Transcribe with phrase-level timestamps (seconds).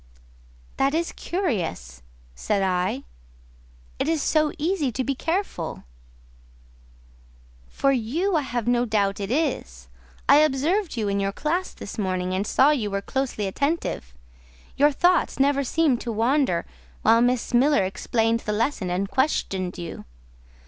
[0.77, 2.01] "That is curious,"
[2.33, 3.03] said I,
[3.99, 5.83] "it is so easy to be careful."
[7.67, 9.89] "For you I have no doubt it is.
[10.27, 14.11] I observed you in your class this morning, and saw you were closely attentive:
[14.75, 16.65] your thoughts never seemed to wander
[17.03, 20.05] while Miss Miller explained the lesson and questioned you.